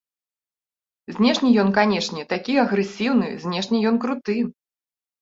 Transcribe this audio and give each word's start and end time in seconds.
Знешне 1.15 1.51
ён, 1.65 1.69
канешне, 1.77 2.21
такі 2.33 2.59
агрэсіўны, 2.65 3.31
знешне 3.47 3.87
ён 3.95 4.05
круты. 4.07 4.43